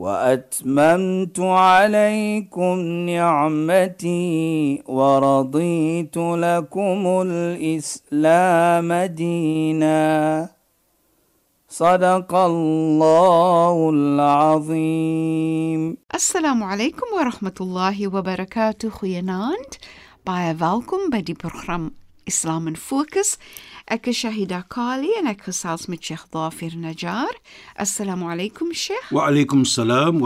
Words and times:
وأتممت 0.00 1.40
عليكم 1.40 2.78
نعمتي 3.12 4.82
ورضيت 4.88 6.16
لكم 6.16 7.00
الإسلام 7.26 8.92
دينا. 8.92 10.48
صدق 11.68 12.34
الله 12.34 13.90
العظيم. 13.90 15.96
السلام 16.14 16.64
عليكم 16.64 17.06
ورحمة 17.16 17.54
الله 17.60 18.08
وبركاته 18.08 18.90
خيانات 18.90 19.74
باي 20.26 20.54
فالكم 20.54 21.10
بدي 21.12 21.36
برنامج 21.44 21.90
إسلام 22.28 22.74
فوكس 22.74 23.38
Ek 23.90 24.06
is 24.06 24.20
Shahida 24.22 24.60
Kali 24.70 25.08
en 25.18 25.26
ek 25.26 25.40
gesels 25.48 25.88
met 25.90 25.98
Sheikh 25.98 26.28
Dafir 26.30 26.76
Najjar. 26.78 27.34
Assalamu 27.74 28.28
alaykum 28.30 28.70
Sheikh. 28.70 29.10
Wa 29.10 29.26
alaykum 29.26 29.66
salaam 29.66 30.22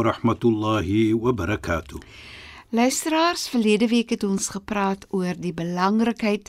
Luisteraars, 2.74 3.48
verlede 3.48 3.86
week 3.86 4.10
het 4.10 4.24
ons 4.26 4.48
gepraat 4.50 5.04
oor 5.14 5.36
die 5.38 5.52
belangrikheid 5.54 6.48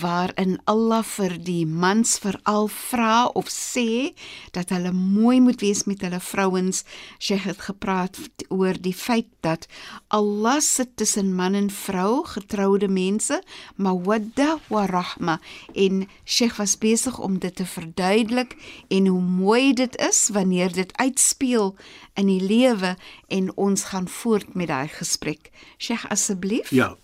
waarin 0.00 0.60
Allah 0.70 1.00
vir 1.02 1.32
die 1.42 1.64
mans 1.66 2.12
veral 2.22 2.68
vra 2.70 3.24
of 3.34 3.50
sê 3.50 4.14
dat 4.54 4.70
hulle 4.70 4.92
mooi 4.94 5.40
moet 5.42 5.58
wees 5.66 5.82
met 5.90 6.04
hulle 6.06 6.20
vrouens. 6.22 6.84
Sheikh 7.18 7.48
het 7.50 7.64
gepraat 7.66 8.20
oor 8.46 8.78
die 8.78 8.94
feit 8.94 9.26
dat 9.42 9.66
Allah 10.14 10.60
sit 10.62 10.94
tussen 11.02 11.34
man 11.34 11.58
en 11.58 11.72
vrou, 11.74 12.22
getroude 12.30 12.86
mense, 12.86 13.40
mawadda 13.74 14.60
wa 14.70 14.86
rahma 14.86 15.40
en 15.74 16.06
Sheikh 16.22 16.62
was 16.62 16.78
besig 16.78 17.18
om 17.18 17.40
dit 17.42 17.58
te 17.58 17.66
verduidelik 17.66 18.54
en 18.86 19.10
hoe 19.10 19.22
mooi 19.42 19.74
dit 19.74 19.98
is 19.98 20.28
wanneer 20.30 20.70
dit 20.78 20.94
uitspeel 20.94 21.74
in 22.14 22.30
die 22.30 22.40
lewe 22.40 22.94
en 23.26 23.50
ons 23.58 23.90
gaan 23.90 24.06
voort 24.08 24.54
met 24.54 24.70
daai 24.70 24.88
gesprek. 24.94 25.50
Sheikh 25.78 26.06
asseblief. 26.10 26.72
Ja. 26.72 26.96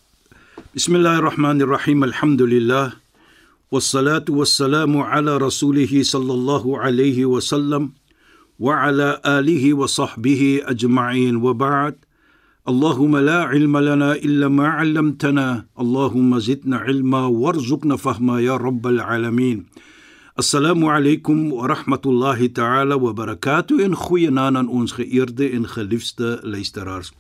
Bismillahirrahmanirrahim. 0.75 2.03
Alhamdulillah. 2.03 2.95
Wassalatu 3.73 4.37
wassalamu 4.41 5.05
ala 5.05 5.39
rasulih 5.39 5.89
sallallahu 5.89 6.77
alayhi 6.77 7.25
wa 7.25 7.41
sallam 7.41 7.93
wa 8.59 8.77
ala 8.77 9.21
alihi 9.25 9.73
wa 9.73 9.89
sahbihi 9.89 10.65
ajma'in 10.69 11.41
wa 11.41 11.53
ba'd. 11.53 11.97
اللهم 12.63 13.17
لا 13.17 13.43
علم 13.43 13.75
لنا 13.79 14.23
إلا 14.23 14.49
ما 14.49 14.69
علمتنا 14.69 15.67
اللهم 15.81 16.39
زدنا 16.39 16.77
علما 16.77 17.27
وارزقنا 17.27 17.97
فهما 17.97 18.41
يا 18.41 18.57
رب 18.57 18.87
العالمين 18.87 19.67
Assalamu 20.33 20.89
alaykum 20.89 21.53
wa 21.53 21.67
rahmatullahi 21.69 22.55
ta'ala 22.55 22.97
wa 22.97 23.13
barakatuh 23.13 23.85
en 23.85 23.93
goeienaand 23.93 24.57
aan 24.57 24.69
ons 24.69 24.95
geëerde 24.97 25.51
en 25.53 25.69
geliefde 25.69 26.41
luisteraars. 26.43 27.13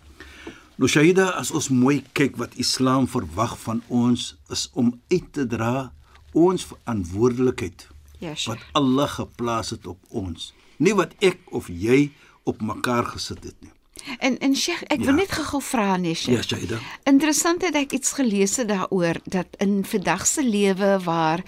Nou 0.80 0.88
Shaida, 0.90 1.28
as 1.38 1.50
ons 1.54 1.68
mooi 1.70 2.00
kyk 2.16 2.36
wat 2.40 2.54
Islam 2.60 3.06
verwag 3.10 3.54
van 3.62 3.82
ons 3.92 4.32
is 4.52 4.66
om 4.78 4.94
uit 5.12 5.28
te 5.36 5.44
dra 5.46 5.92
ons 6.32 6.64
verantwoordelikheid 6.64 7.88
Ja, 8.22 8.32
wat. 8.46 8.58
Allah 8.78 9.08
geplaas 9.10 9.72
het 9.74 9.86
op 9.90 9.98
ons. 10.14 10.52
Nie 10.78 10.94
wat 10.94 11.10
ek 11.26 11.40
of 11.50 11.66
jy 11.68 12.12
op 12.46 12.60
mekaar 12.62 13.04
gesit 13.10 13.42
het 13.44 13.56
nie. 13.60 13.72
En 14.22 14.36
en 14.42 14.54
Sheikh, 14.56 14.82
ek 14.90 14.98
wil 15.02 15.12
Ja. 15.14 15.20
net 15.22 15.30
gou-gou 15.32 15.60
vra 15.62 15.96
nee, 15.96 16.14
Sheikh. 16.14 16.36
Ja, 16.38 16.56
Shaida. 16.56 16.78
Interessant 17.04 17.62
het 17.62 17.74
ek 17.74 17.92
iets 17.92 18.12
gelees 18.12 18.56
daaroor 18.56 19.18
dat 19.24 19.46
in 19.58 19.84
vandag 19.84 20.26
se 20.26 20.42
lewe 20.44 20.98
waar 21.04 21.42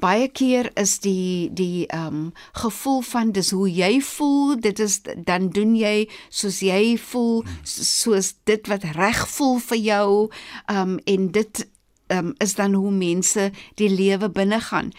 baie 0.00 0.28
keer 0.28 0.70
is 0.74 0.98
die 1.04 1.48
die 1.52 1.86
ehm 1.86 2.06
um, 2.06 2.32
gevoel 2.52 3.00
van 3.00 3.32
dis 3.32 3.50
hoe 3.50 3.68
jy 3.70 4.00
voel, 4.00 4.56
dit 4.60 4.78
is 4.78 5.00
dan 5.02 5.48
doen 5.48 5.76
jy 5.76 6.08
soos 6.28 6.60
jy 6.60 6.96
voel, 6.98 7.44
soos 7.64 8.34
dit 8.44 8.66
wat 8.68 8.84
reg 8.96 9.22
voel 9.36 9.58
vir 9.58 9.78
jou, 9.78 10.10
ehm 10.66 10.96
um, 10.96 10.98
en 11.04 11.30
dit 11.32 11.64
ehm 12.06 12.26
um, 12.26 12.34
is 12.38 12.54
dan 12.54 12.74
hoe 12.74 12.92
mense 12.92 13.50
die 13.74 13.90
lewe 13.90 14.28
binne 14.30 14.60
gaan. 14.60 14.92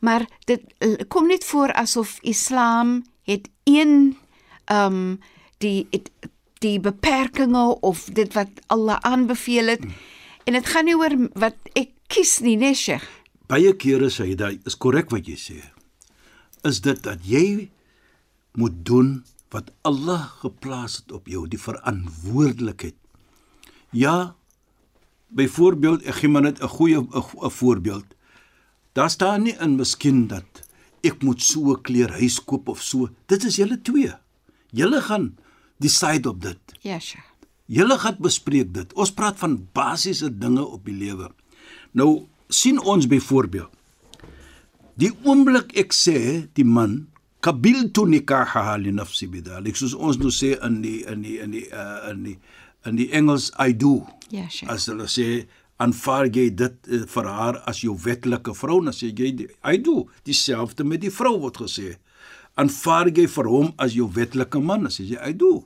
Maar 0.00 0.26
dit 0.44 0.62
kom 1.08 1.26
net 1.26 1.44
voor 1.44 1.72
asof 1.72 2.18
Islam 2.20 3.04
het 3.22 3.48
een 3.64 4.16
ehm 4.64 4.86
um, 4.86 5.18
die 5.58 5.86
het, 5.90 6.10
die 6.60 6.80
beperkings 6.80 7.80
of 7.80 8.04
dit 8.12 8.32
wat 8.32 8.48
Allah 8.66 8.98
aanbeveel 9.00 9.66
het. 9.66 9.84
En 10.44 10.52
dit 10.52 10.66
gaan 10.66 10.84
nie 10.84 10.96
oor 10.96 11.16
wat 11.32 11.56
ek 11.72 11.92
kies 12.06 12.38
nie, 12.44 12.56
nee, 12.56 12.74
Sheikh. 12.74 13.19
Baie 13.50 13.72
kere 13.74 14.06
sê 14.14 14.28
jy 14.30 14.36
dat 14.38 14.66
is 14.68 14.78
korrek 14.78 15.10
wat 15.10 15.26
jy 15.26 15.34
sê. 15.34 15.58
Is 16.62 16.78
dit 16.84 16.98
dat 17.02 17.24
jy 17.26 17.70
moet 18.54 18.76
doen 18.86 19.24
wat 19.50 19.72
Allah 19.82 20.28
geplaas 20.38 21.00
het 21.00 21.10
op 21.16 21.26
jou, 21.26 21.48
die 21.50 21.58
verantwoordelikheid. 21.58 22.94
Ja, 23.90 24.36
byvoorbeeld, 25.34 26.06
ek 26.06 26.20
gee 26.22 26.30
maar 26.30 26.46
net 26.46 26.62
'n 26.62 26.68
goeie 26.68 26.98
'n 27.02 27.50
voorbeeld. 27.50 28.06
Daar 28.94 29.10
staan 29.10 29.42
nie 29.42 29.56
in 29.58 29.76
miskien 29.76 30.26
dat 30.28 30.62
ek 31.02 31.22
moet 31.22 31.42
so 31.42 31.72
'n 31.72 31.82
kleerhuis 31.82 32.44
koop 32.44 32.68
of 32.68 32.82
so. 32.82 33.08
Dit 33.26 33.44
is 33.44 33.56
julle 33.56 33.82
twee. 33.82 34.14
Julle 34.70 35.00
gaan 35.02 35.36
decide 35.78 36.28
op 36.28 36.40
dit. 36.42 36.58
Ja, 36.80 36.98
Sheikh. 36.98 37.26
Julle 37.66 37.98
gaan 37.98 38.16
bespreek 38.18 38.74
dit. 38.74 38.92
Ons 38.92 39.12
praat 39.12 39.38
van 39.38 39.68
basiese 39.72 40.38
dinge 40.38 40.64
op 40.64 40.84
die 40.84 40.94
lewe. 40.94 41.30
Nou 41.92 42.26
sien 42.50 42.78
ons 42.80 43.06
byvoorbeeld 43.06 43.70
die 45.00 45.10
oomblik 45.24 45.72
ek 45.80 45.94
sê 45.96 46.16
die 46.58 46.64
man 46.66 47.06
qabiltu 47.40 48.04
nikaha 48.10 48.76
li 48.82 48.92
nafsi 48.92 49.26
bidalik 49.32 49.76
soos 49.80 49.94
ons 49.94 50.18
nou 50.20 50.30
sê 50.34 50.54
in 50.66 50.80
die 50.84 50.98
in 51.08 51.22
die 51.24 51.38
in 51.40 51.50
die 51.56 51.66
uh, 51.72 52.10
in 52.10 52.22
die 52.26 52.36
in 52.88 52.96
die 53.00 53.08
Engels 53.12 53.50
I 53.58 53.72
do 53.72 54.06
Ja, 54.30 54.44
Sheikh. 54.48 54.70
as 54.70 54.86
hulle 54.86 55.08
sê 55.10 55.46
aanvaar 55.80 56.28
jy 56.28 56.50
dit 56.54 56.76
uh, 56.92 57.00
vir 57.14 57.26
haar 57.26 57.62
as 57.70 57.80
jou 57.82 57.96
wetlike 58.04 58.52
vrou 58.54 58.80
dan 58.84 58.92
sê 58.94 59.08
jy 59.10 59.32
die- 59.40 59.48
I 59.64 59.76
do 59.78 60.06
dieselfde 60.28 60.84
met 60.84 61.00
die 61.00 61.10
vrou 61.10 61.38
word 61.40 61.56
gesê 61.64 61.96
aanvaar 62.60 63.08
jy 63.16 63.26
vir 63.26 63.48
hom 63.48 63.72
as 63.78 63.94
jou 63.96 64.08
wetlike 64.14 64.60
man 64.60 64.84
dan 64.86 64.92
sê 64.92 65.08
jy 65.14 65.18
I 65.30 65.32
do 65.32 65.64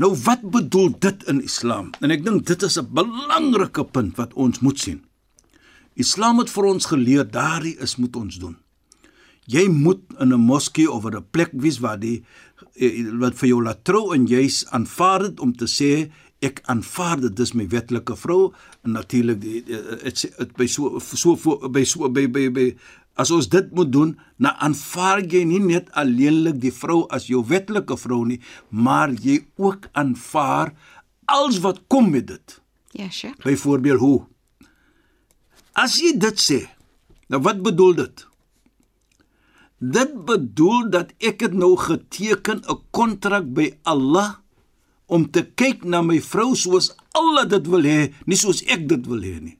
Nou 0.00 0.14
wat 0.24 0.40
bedoel 0.40 0.94
dit 1.04 1.22
in 1.28 1.42
Islam? 1.44 1.90
En 2.00 2.10
ek 2.10 2.22
dink 2.24 2.46
dit 2.48 2.62
is 2.64 2.78
'n 2.80 2.86
belangrike 2.96 3.84
punt 3.92 4.16
wat 4.16 4.32
ons 4.32 4.60
moet 4.64 4.78
sien. 4.80 5.02
Islam 5.94 6.38
het 6.38 6.50
vir 6.50 6.64
ons 6.64 6.86
geleer 6.86 7.30
daardie 7.30 7.76
is 7.78 7.96
moet 7.96 8.16
ons 8.16 8.38
doen. 8.38 8.56
Jy 9.50 9.68
moet 9.68 10.00
in 10.20 10.32
'n 10.32 10.40
moskee 10.40 10.90
of 10.90 11.04
'n 11.04 11.24
plek 11.30 11.50
wees 11.52 11.78
waar 11.78 11.98
die 11.98 12.24
eh, 12.76 13.10
wat 13.18 13.34
vir 13.34 13.48
jou 13.48 13.62
laat 13.62 13.84
trou 13.84 14.14
en 14.14 14.26
jy's 14.26 14.64
aanvaar 14.70 15.22
dit 15.22 15.40
om 15.40 15.52
te 15.52 15.66
sê 15.66 16.10
ek 16.42 16.62
aanvaar 16.70 17.20
dit 17.20 17.36
dis 17.36 17.52
my 17.54 17.66
wetlike 17.68 18.16
vrou 18.16 18.52
en 18.84 18.96
natuurlik 18.96 19.40
die 19.40 19.62
dit 19.62 20.34
dit 20.38 20.56
by 20.58 20.66
so 20.66 20.98
so 20.98 21.36
by 21.68 21.84
so 21.84 22.08
by 22.08 22.26
by, 22.26 22.48
by 22.50 22.66
as 23.20 23.30
ons 23.30 23.48
dit 23.52 23.70
moet 23.76 23.92
doen 23.92 24.14
na 24.38 24.54
aanvaar 24.58 25.22
jy 25.22 25.44
nie 25.44 25.60
net 25.60 25.90
alleenlik 25.92 26.58
die 26.62 26.72
vrou 26.74 27.04
as 27.10 27.28
jou 27.30 27.44
wetlike 27.46 27.96
vrou 28.00 28.24
nie 28.26 28.40
maar 28.70 29.12
jy 29.12 29.42
ook 29.56 29.88
aanvaar 29.92 30.72
alles 31.30 31.60
wat 31.60 31.82
kom 31.88 32.10
met 32.10 32.26
dit 32.26 32.58
Ja, 32.92 33.08
Sheikh. 33.10 33.38
byvoorbeeld 33.44 33.98
hoe 34.00 34.22
as 35.74 36.00
jy 36.00 36.12
dit 36.18 36.38
sê 36.38 36.60
nou 37.28 37.40
wat 37.42 37.62
bedoel 37.62 37.94
dit 37.94 38.26
Dit 39.82 40.12
bedoel 40.26 40.92
dat 40.94 41.10
ek 41.18 41.40
het 41.42 41.54
nou 41.58 41.74
geteken 41.76 42.62
'n 42.70 42.78
kontrak 42.94 43.50
by 43.50 43.74
Allah 43.82 44.38
om 45.06 45.30
te 45.30 45.42
kyk 45.42 45.82
na 45.84 46.02
my 46.02 46.20
vrou 46.20 46.54
soos 46.54 46.94
Allah 47.12 47.48
dit 47.48 47.66
wil 47.66 47.82
hê, 47.82 48.12
nie 48.26 48.36
soos 48.36 48.62
ek 48.62 48.86
dit 48.88 49.06
wil 49.06 49.20
hê 49.20 49.40
nie. 49.40 49.58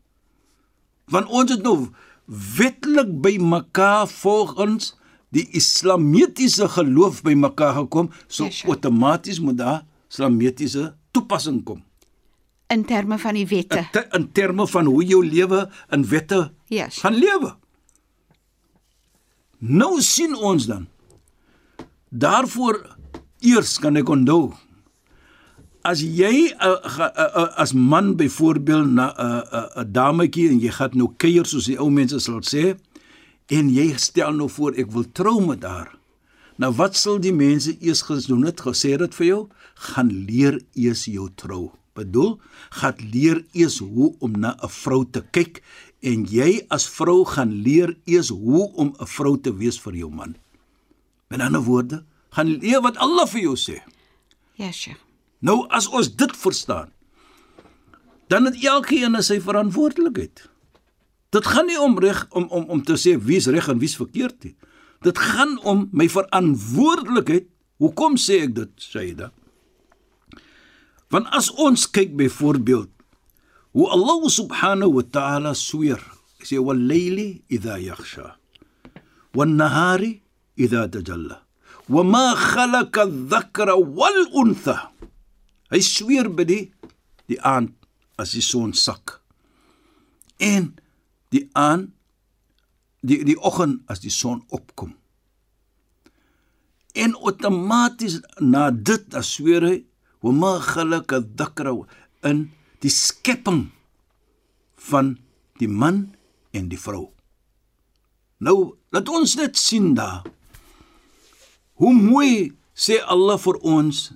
Want 1.10 1.26
ons 1.28 1.50
het 1.50 1.62
nou 1.62 1.90
wetlik 2.56 3.10
by 3.20 3.36
mekaar 3.38 4.06
volgens 4.08 4.94
die 5.32 5.48
islamitiese 5.50 6.68
geloof 6.68 7.22
by 7.22 7.34
mekaar 7.34 7.74
gekom, 7.74 8.10
so 8.28 8.44
Yes, 8.44 8.58
sir. 8.60 8.68
outomaties 8.68 9.40
moet 9.40 9.56
daar 9.56 9.84
islamitiese 10.08 10.94
toepassing 11.10 11.64
kom. 11.64 11.82
In 12.72 12.84
terme 12.88 13.18
van 13.20 13.36
die 13.36 13.46
wette. 13.46 13.78
In, 13.84 13.88
te, 13.92 14.06
in 14.16 14.26
terme 14.32 14.64
van 14.66 14.86
hoe 14.88 15.04
jou 15.04 15.20
lewe 15.26 15.66
in 15.92 16.06
wette 16.08 16.52
Yes. 16.72 16.98
gaan 17.04 17.14
lewe. 17.20 17.54
Nou 19.58 20.00
sien 20.02 20.34
ons 20.36 20.66
dan. 20.66 20.86
Daarvoor 22.08 22.80
eers 23.40 23.78
kan 23.82 23.96
ek 24.00 24.08
onthou 24.12 24.52
as 25.82 25.98
jy 26.04 26.52
uh, 26.62 26.76
uh, 26.78 27.08
uh, 27.10 27.46
as 27.58 27.72
man 27.74 28.12
byvoorbeeld 28.16 28.92
na 28.94 29.08
'n 29.10 29.24
uh, 29.26 29.26
'n 29.26 29.56
uh, 29.58 29.82
'n 29.82 29.92
dametjie 29.92 30.48
en 30.50 30.60
jy 30.60 30.70
gaan 30.70 30.90
nou 30.94 31.10
kuier 31.16 31.46
soos 31.46 31.66
die 31.66 31.78
ou 31.78 31.90
mense 31.90 32.20
sal 32.20 32.40
sê 32.40 32.76
en 33.50 33.68
jy 33.70 33.88
stel 33.98 34.32
nou 34.32 34.48
voor 34.48 34.72
ek 34.78 34.92
wil 34.92 35.04
trou 35.12 35.40
met 35.46 35.64
haar. 35.64 35.90
Nou 36.56 36.72
wat 36.72 36.96
sal 36.96 37.18
die 37.18 37.32
mense 37.34 37.76
eers 37.80 38.02
gedoen 38.02 38.44
het? 38.46 38.60
Gesê 38.60 38.96
dit 38.96 39.14
vir 39.14 39.26
jou, 39.26 39.48
gaan 39.74 40.08
leer 40.08 40.60
eers 40.74 41.04
jou 41.04 41.28
trou. 41.34 41.72
Bedoel, 41.92 42.40
gaan 42.70 42.96
leer 43.12 43.44
eers 43.52 43.78
hoe 43.78 44.14
om 44.18 44.32
na 44.32 44.56
'n 44.62 44.68
vrou 44.68 45.04
te 45.10 45.20
kyk 45.30 45.62
en 46.00 46.24
jy 46.24 46.64
as 46.68 46.88
vrou 46.88 47.24
gaan 47.24 47.52
leer 47.52 47.96
eers 48.04 48.28
hoe 48.28 48.72
om 48.74 48.94
'n 48.98 49.06
vrou 49.06 49.36
te 49.40 49.52
wees 49.56 49.80
vir 49.80 49.94
jou 49.94 50.10
man. 50.10 50.36
Met 51.28 51.40
ander 51.40 51.60
woorde, 51.60 52.04
gaan 52.30 52.46
leer 52.46 52.80
wat 52.80 52.96
Allah 52.96 53.26
vir 53.26 53.40
jou 53.40 53.56
sê. 53.56 53.82
Ja, 54.54 54.72
Sheikh. 54.72 55.00
Nou 55.40 55.66
as 55.68 55.88
ons 55.88 56.16
dit 56.16 56.36
verstaan, 56.36 56.92
dan 58.28 58.44
het 58.44 58.64
elkeen 58.64 59.22
sy 59.22 59.40
verantwoordelikheid. 59.40 60.48
Dit 61.30 61.46
gaan 61.46 61.66
nie 61.66 61.80
om 61.80 61.98
reg 61.98 62.26
om 62.30 62.46
om 62.48 62.64
om 62.68 62.82
te 62.84 62.96
sê 62.96 63.16
wie's 63.18 63.46
reg 63.46 63.68
en 63.68 63.78
wie's 63.78 63.96
verkeerd 63.96 64.44
nie. 64.44 64.54
Dit 65.02 65.18
gaan 65.18 65.58
om 65.64 65.88
my 65.92 66.08
verantwoordelikheid. 66.08 67.48
Hoekom 67.82 68.16
sê 68.16 68.44
ek 68.46 68.54
dit, 68.54 68.72
Shaida? 68.78 69.32
Want 71.12 71.28
as 71.36 71.52
ons 71.60 71.84
kyk 71.92 72.16
byvoorbeeld 72.16 72.88
hoe 73.76 73.88
Allah 73.92 74.20
subhanahu 74.28 74.96
wa 74.96 75.04
ta'ala 75.04 75.52
sweer, 75.56 76.00
hy 76.40 76.44
sê 76.48 76.56
wal 76.56 76.80
layli 76.80 77.44
idha 77.52 77.76
yakhsha 77.80 78.36
wan 79.36 79.56
nahari 79.60 80.20
idha 80.56 80.88
tajalla 80.88 81.44
wama 81.92 82.32
khalaqa 82.36 83.04
adh-dhakara 83.04 83.76
wal 83.76 84.20
untha. 84.40 84.92
Hy 85.72 85.80
sweer 85.84 86.32
by 86.32 86.48
die 86.48 86.64
die 87.28 87.40
aand 87.40 87.76
as 88.20 88.32
die 88.32 88.44
son 88.44 88.72
sak. 88.72 89.20
En 90.40 90.72
die 91.32 91.48
aan 91.52 91.92
die 93.04 93.20
die 93.24 93.36
oggend 93.36 93.84
as 93.92 94.00
die 94.00 94.12
son 94.12 94.44
opkom. 94.48 94.96
En 96.96 97.16
outomaties 97.16 98.20
na 98.40 98.70
dit 98.72 99.16
as 99.16 99.36
sweer 99.36 99.64
hy 99.68 99.78
wama 100.22 100.58
khalaqa 100.60 101.20
adh-dhakara 101.22 101.74
in 102.30 102.50
die 102.82 102.90
skepping 102.90 103.70
van 104.90 105.16
die 105.58 105.68
man 105.68 106.14
en 106.52 106.68
die 106.68 106.78
vrou. 106.78 107.10
Nou, 108.42 108.74
laat 108.90 109.08
ons 109.08 109.36
net 109.38 109.58
sien 109.58 109.94
daar. 109.94 110.26
Hoe 111.78 111.94
mooi 111.94 112.52
sê 112.74 112.98
Allah 113.06 113.38
vir 113.38 113.58
ons 113.62 114.10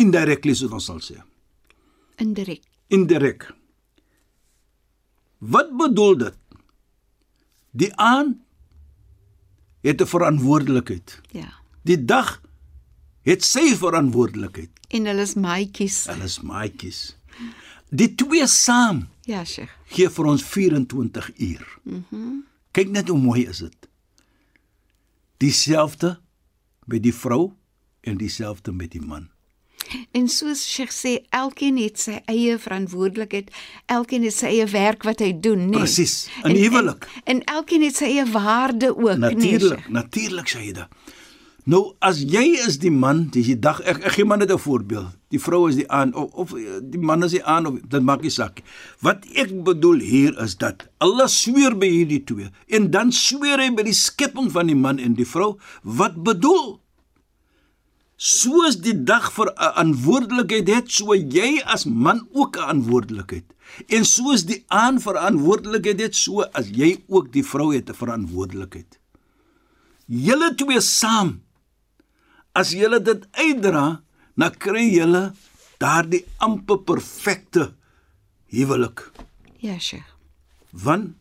indirectly 0.00 0.54
soos 0.56 0.72
ons 0.72 0.88
sal 0.88 1.00
sê. 1.04 1.18
Indirek. 2.20 2.64
Indirek. 2.92 3.48
Wat 5.40 5.72
bedoel 5.76 6.16
dit? 6.20 6.36
Die 7.72 7.92
aan 7.96 8.40
het 9.80 10.00
'n 10.00 10.06
verantwoordelikheid. 10.06 11.20
Ja. 11.32 11.48
Die 11.82 12.04
dag 12.04 12.42
het 13.22 13.44
sy 13.44 13.76
verantwoordelikheid. 13.76 14.79
En 14.90 15.06
hulle 15.06 15.22
is 15.22 15.34
maatjies. 15.38 16.04
Hulle 16.10 16.24
is 16.26 16.40
maatjies. 16.42 17.00
Die 17.90 18.10
twee 18.14 18.46
saam 18.46 19.04
Ja, 19.26 19.44
Sheikh. 19.44 19.70
gee 19.94 20.08
vir 20.10 20.24
ons 20.26 20.42
24 20.42 21.30
uur. 21.38 21.66
Mhm. 21.82 22.02
Mm 22.10 22.38
Kyk 22.70 22.88
net 22.94 23.08
hoe 23.10 23.18
mooi 23.18 23.48
is 23.50 23.58
dit. 23.58 23.88
Dieselfde 25.42 26.18
met 26.86 27.02
die 27.02 27.14
vrou 27.14 27.52
en 28.06 28.16
dieselfde 28.20 28.72
met 28.72 28.92
die 28.94 29.00
man. 29.02 29.28
En 30.14 30.28
soos 30.30 30.62
Sheikh 30.70 30.92
sê, 30.94 31.16
elkeen 31.34 31.78
het 31.82 31.98
sy 31.98 32.20
eie 32.30 32.58
verantwoordelikheid. 32.62 33.50
Elkeen 33.90 34.22
het 34.28 34.36
sy 34.36 34.52
eie 34.52 34.66
werk 34.70 35.02
wat 35.08 35.18
hy 35.24 35.32
doen, 35.42 35.64
nee. 35.70 35.80
Presies, 35.80 36.28
in 36.46 36.54
huwelik. 36.60 37.08
En, 37.24 37.40
en 37.40 37.42
elkeen 37.56 37.82
het 37.88 37.96
sy 37.98 38.12
eie 38.12 38.26
waarde 38.30 38.92
ook, 38.96 39.16
nee. 39.18 39.34
Natuurlik, 39.34 39.80
Sheikh. 39.80 39.88
natuurlik 39.88 40.52
sê 40.52 40.62
jy 40.68 40.72
dit. 40.78 41.16
Nou 41.70 41.92
as 42.02 42.18
jy 42.26 42.56
is 42.64 42.78
die 42.82 42.90
man, 42.90 43.26
dis 43.34 43.46
die 43.50 43.58
dag 43.62 43.78
ek, 43.84 44.00
ek 44.08 44.14
gee 44.16 44.26
maar 44.26 44.40
net 44.40 44.50
'n 44.50 44.58
voorbeeld. 44.58 45.14
Die 45.30 45.38
vrou 45.38 45.68
is 45.68 45.76
die 45.76 45.86
aan 45.90 46.14
of, 46.14 46.32
of 46.32 46.54
die 46.82 46.98
man 46.98 47.22
is 47.22 47.30
die 47.36 47.44
aan 47.44 47.66
of 47.66 47.74
dit 47.92 48.02
maak 48.02 48.22
nie 48.22 48.30
saak. 48.30 48.62
Wat 49.00 49.26
ek 49.34 49.52
bedoel 49.64 50.00
hier 50.00 50.32
is 50.42 50.56
dat 50.56 50.88
Allah 50.98 51.28
sweer 51.28 51.76
by 51.78 51.86
hierdie 51.86 52.24
twee 52.24 52.48
en 52.66 52.90
dan 52.90 53.12
sweer 53.12 53.60
hy 53.62 53.70
by 53.70 53.84
die 53.86 53.94
skepping 53.94 54.50
van 54.50 54.66
die 54.66 54.74
man 54.74 54.98
en 54.98 55.14
die 55.14 55.26
vrou. 55.26 55.58
Wat 55.82 56.16
bedoel? 56.24 56.80
Soos 58.16 58.80
die 58.80 58.96
dag 59.04 59.30
vir 59.32 59.52
'n 59.52 59.94
verantwoordelikheid 59.94 60.68
het, 60.68 60.90
so 60.90 61.14
jy 61.14 61.62
as 61.64 61.84
man 61.84 62.26
ook 62.32 62.56
'n 62.56 62.60
verantwoordelikheid. 62.60 63.46
En 63.86 64.04
soos 64.04 64.44
die 64.44 64.64
aan 64.68 64.98
verantwoordelikheid 65.00 66.00
het, 66.00 66.14
so 66.14 66.42
as 66.42 66.66
jy 66.68 66.98
ook 67.06 67.32
die 67.32 67.44
vrou 67.44 67.74
het 67.74 67.88
'n 67.90 67.94
verantwoordelikheid. 67.94 68.98
Julle 70.06 70.54
twee 70.54 70.80
saam 70.80 71.40
as 72.52 72.72
julle 72.74 73.00
dit 73.02 73.26
uitdra, 73.38 74.00
dan 74.34 74.56
kry 74.58 74.86
julle 74.90 75.30
daardie 75.80 76.24
amper 76.38 76.82
perfekte 76.84 77.72
huwelik. 78.52 79.04
Ja, 79.60 79.78
Sheikh. 79.78 80.06
Want 80.70 81.16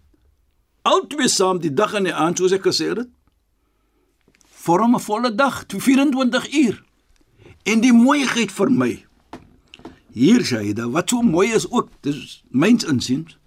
albei 0.82 1.28
saam 1.30 1.60
die 1.60 1.74
dag 1.74 1.94
en 1.94 2.08
die 2.08 2.16
aand 2.16 2.40
soos 2.40 2.56
ek 2.56 2.68
gesê 2.70 2.92
het, 2.94 3.10
vorm 4.64 4.96
'n 4.96 5.00
volle 5.00 5.36
dag, 5.36 5.66
24 5.68 6.54
uur. 6.54 6.84
En 7.64 7.82
die 7.82 7.94
mooiheid 7.94 8.52
vir 8.52 8.72
my. 8.72 9.06
Hier 10.14 10.42
jy 10.42 10.74
dat 10.74 10.92
wat 10.92 11.10
so 11.10 11.22
mooi 11.22 11.54
is 11.54 11.70
ook, 11.72 11.90
dis 12.02 12.44
myns 12.50 12.84
insiens. 12.84 13.38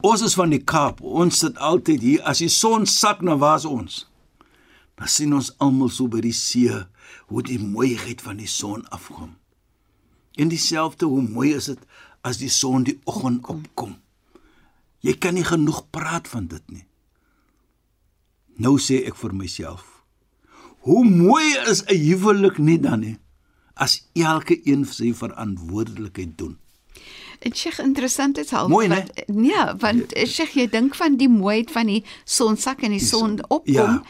Ons 0.00 0.22
is 0.22 0.34
van 0.34 0.50
die 0.50 0.62
Kaap. 0.64 1.00
Ons 1.00 1.38
sit 1.38 1.58
altyd 1.58 2.00
hier 2.00 2.22
as 2.22 2.38
die 2.38 2.48
son 2.48 2.86
sak 2.86 3.20
na 3.22 3.36
waar 3.36 3.56
is 3.56 3.64
ons? 3.64 4.06
Dan 4.94 5.08
sien 5.08 5.34
ons 5.34 5.52
almal 5.58 5.90
so 5.90 6.08
by 6.08 6.20
die 6.20 6.36
see 6.36 6.82
hoe 7.30 7.42
die 7.42 7.58
mooiheid 7.58 8.22
van 8.22 8.40
die 8.40 8.50
son 8.50 8.84
afkom. 8.88 9.36
En 10.36 10.48
dieselfde 10.48 11.06
hoe 11.06 11.22
mooi 11.22 11.52
is 11.54 11.68
dit 11.72 11.80
as 12.22 12.38
die 12.40 12.50
son 12.52 12.86
die 12.86 12.98
oggend 13.04 13.46
opkom. 13.50 13.96
Jy 15.02 15.16
kan 15.18 15.34
nie 15.34 15.46
genoeg 15.46 15.82
praat 15.90 16.28
van 16.30 16.46
dit 16.46 16.62
nie. 16.70 16.84
Nou 18.62 18.76
sê 18.78 19.00
ek 19.08 19.16
vir 19.18 19.34
myself, 19.34 20.04
hoe 20.86 21.04
mooi 21.04 21.56
is 21.70 21.82
'n 21.88 21.98
huwelik 21.98 22.58
nie 22.58 22.78
dan 22.78 23.00
nie 23.00 23.18
as 23.74 24.08
elke 24.12 24.60
een 24.64 24.84
sy 24.84 25.12
verantwoordelikheid 25.14 26.38
doen. 26.38 26.58
En 27.42 27.54
Sheikh 27.54 27.78
interessant 27.78 28.38
is 28.38 28.52
al 28.52 28.68
Mooi, 28.68 28.88
wat 28.88 29.24
ja, 29.26 29.76
want 29.76 30.12
eh, 30.12 30.26
Sheikh 30.26 30.54
jy 30.54 30.68
dink 30.70 30.94
van 30.94 31.16
die 31.16 31.28
mooiheid 31.28 31.70
van 31.70 31.86
die 31.86 32.04
sonsak 32.24 32.82
en 32.82 32.94
die, 32.94 33.00
die 33.00 33.08
son 33.08 33.40
opkom. 33.48 33.74
ja. 33.74 34.02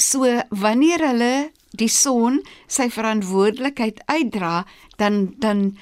So 0.00 0.28
wanneer 0.50 1.02
hulle 1.10 1.34
die 1.76 1.90
son 1.90 2.40
sy 2.70 2.88
verantwoordelikheid 2.92 4.02
uitdra, 4.08 4.62
dan 5.00 5.34
dan 5.40 5.72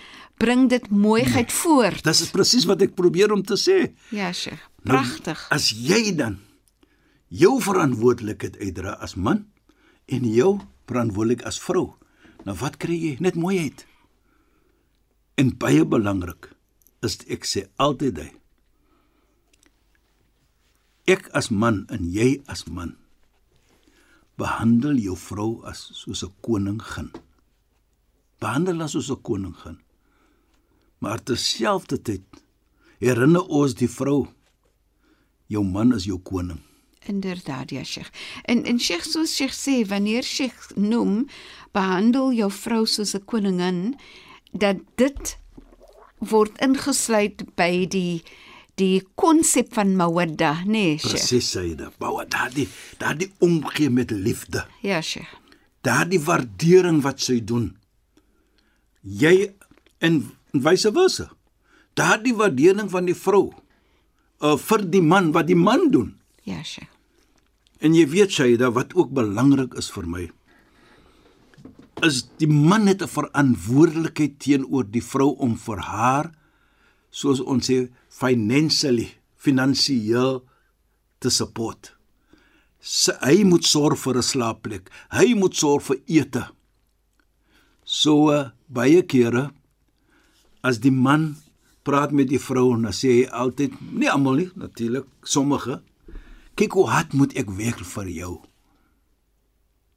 bring 0.40 0.68
dit 0.72 0.86
mooiheid 0.90 1.52
voort. 1.52 2.04
Dis 2.06 2.22
is 2.24 2.32
presies 2.32 2.64
wat 2.68 2.80
ek 2.80 2.94
probeer 2.96 3.32
om 3.34 3.42
te 3.44 3.58
sê. 3.60 3.90
Ja. 4.14 4.30
Nou, 4.32 4.96
Pragtig. 4.96 5.42
As 5.52 5.68
jy 5.76 6.14
dan 6.16 6.38
jou 7.28 7.58
verantwoordelikheid 7.62 8.56
uitdra 8.58 8.96
as 9.04 9.14
man 9.14 9.44
en 10.08 10.24
jou 10.24 10.54
verantwoordelik 10.88 11.44
as 11.46 11.60
vrou, 11.62 11.92
nou 12.46 12.56
wat 12.62 12.80
kry 12.80 12.96
jy? 12.96 13.12
Net 13.20 13.36
mooiheid. 13.36 13.84
En 15.36 15.52
baie 15.60 15.84
belangrik 15.84 16.50
is 17.04 17.20
ek 17.28 17.44
sê 17.48 17.66
altyd 17.80 18.24
hy. 18.24 18.30
Ek 21.10 21.28
as 21.36 21.50
man 21.52 21.84
en 21.92 22.08
jy 22.08 22.38
as 22.48 22.64
man 22.68 22.96
behandel 24.40 24.96
jou 24.96 25.16
vrou 25.28 25.50
as 25.70 25.80
soos 26.00 26.22
'n 26.24 26.32
koningin. 26.40 27.10
Behandel 28.40 28.78
haar 28.80 28.88
soos 28.88 29.10
'n 29.10 29.22
koningin. 29.22 29.78
Maar 30.98 31.22
terselfdertyd 31.22 32.22
herinner 32.98 33.44
ons 33.46 33.74
die 33.74 33.88
vrou 33.88 34.28
jou 35.46 35.64
man 35.64 35.94
is 35.94 36.04
jou 36.04 36.18
koning. 36.18 36.60
Inderdaad, 37.06 37.70
ja, 37.70 37.84
Sheikh. 37.84 38.10
En 38.44 38.64
en 38.64 38.78
Sheikh 38.78 39.04
soos 39.04 39.34
Sheikh 39.34 39.54
sê, 39.54 39.88
wanneer 39.88 40.22
Sheikh 40.22 40.76
noem 40.76 41.26
behandel 41.72 42.32
jou 42.32 42.50
vrou 42.50 42.86
soos 42.86 43.14
'n 43.14 43.24
koningin, 43.24 43.96
dat 44.52 44.76
dit 44.94 45.38
word 46.18 46.60
ingesluit 46.60 47.54
by 47.56 47.86
die 47.86 48.22
die 48.80 49.02
konsep 49.20 49.74
van 49.76 49.92
mawadda, 49.98 50.64
nee, 50.66 50.96
Sheikh. 50.98 51.18
Presies 51.18 51.50
sê 51.54 51.66
dit. 51.76 51.98
Bou 52.00 52.16
daardie 52.24 52.66
daardie 53.00 53.30
omgee 53.44 53.90
met 53.92 54.10
liefde. 54.10 54.64
Ja, 54.84 55.00
Sheikh. 55.04 55.30
Daardie 55.86 56.20
waardering 56.24 57.00
wat 57.04 57.22
sy 57.24 57.38
doen. 57.44 57.70
Jy 59.00 59.52
en 60.04 60.22
wyse 60.52 60.92
versa. 60.96 61.30
Daardie 61.96 62.34
waardering 62.36 62.90
van 62.92 63.08
die 63.08 63.16
vrou 63.16 63.50
uh 64.40 64.56
vir 64.56 64.84
die 64.88 65.04
man 65.04 65.32
wat 65.36 65.48
die 65.52 65.58
man 65.58 65.90
doen. 65.92 66.14
Ja, 66.48 66.62
Sheikh. 66.64 66.88
En 67.80 67.94
jy 67.96 68.04
weet 68.12 68.32
Shaida 68.32 68.68
wat 68.76 68.92
ook 68.96 69.12
belangrik 69.16 69.76
is 69.80 69.88
vir 69.92 70.08
my. 70.08 70.28
is 72.06 72.24
die 72.40 72.48
man 72.48 72.86
het 72.88 73.02
'n 73.02 73.08
verantwoordelikheid 73.08 74.38
teenoor 74.38 74.84
die 74.90 75.04
vrou 75.04 75.36
om 75.36 75.56
vir 75.56 75.78
haar 75.78 76.30
soos 77.10 77.40
ons 77.40 77.70
sê 77.70 77.90
financially, 78.20 79.08
finansiëel 79.40 80.40
te 81.20 81.32
support. 81.32 81.94
Sy, 82.80 83.12
hy 83.20 83.44
moet 83.44 83.66
sorg 83.68 83.98
vir 84.00 84.16
'n 84.16 84.28
slaapplek. 84.32 84.90
Hy 85.12 85.34
moet 85.34 85.54
sorg 85.56 85.82
vir 85.84 85.98
ete. 86.06 86.44
So 87.84 88.30
uh, 88.32 88.50
baie 88.68 89.02
kere 89.02 89.50
as 90.62 90.78
die 90.78 90.92
man 90.92 91.36
praat 91.82 92.12
met 92.12 92.28
die 92.28 92.38
vrou 92.38 92.74
en 92.74 92.84
dan 92.86 92.92
sê 92.92 93.08
hy 93.08 93.24
altyd, 93.32 93.72
nie 93.80 94.10
almal 94.10 94.36
nie, 94.36 94.50
natuurlik, 94.54 95.06
sommige, 95.24 95.80
kyk 96.54 96.76
hoe 96.76 96.86
hard 96.92 97.16
moet 97.16 97.32
ek 97.40 97.50
werk 97.56 97.80
vir 97.94 98.08
jou. 98.12 98.34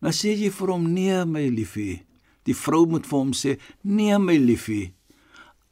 Dan 0.04 0.16
sê 0.16 0.34
jy 0.36 0.50
vir 0.52 0.72
hom, 0.72 0.88
nee 0.96 1.26
my 1.26 1.48
liefie. 1.52 2.04
Die 2.48 2.56
vrou 2.56 2.86
moet 2.88 3.06
vir 3.08 3.20
hom 3.20 3.34
sê, 3.36 3.58
nee 3.84 4.18
my 4.20 4.38
liefie. 4.40 4.94